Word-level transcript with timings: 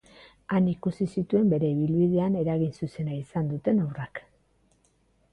Han 0.51 0.67
ikusi 0.69 1.05
zituen 1.15 1.51
bere 1.51 1.67
ibilbidean 1.73 2.37
eragin 2.43 2.71
zuzena 2.77 3.17
izan 3.17 3.51
duten 3.53 3.83
obrak. 3.85 4.23